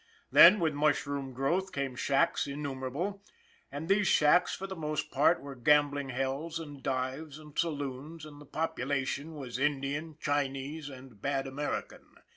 [0.31, 3.21] Then, with mushroom growth, came shacks innumerable;
[3.71, 8.41] and these shacks, for the most part, were gambling hells and dives and saloons, and
[8.41, 12.15] the population was Indian, Chinese and bad American.